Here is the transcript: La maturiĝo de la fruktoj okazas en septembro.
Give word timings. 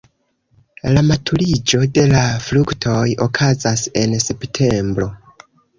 La 0.95 1.03
maturiĝo 1.09 1.81
de 1.99 2.07
la 2.15 2.25
fruktoj 2.49 3.07
okazas 3.29 3.87
en 4.05 4.21
septembro. 4.29 5.17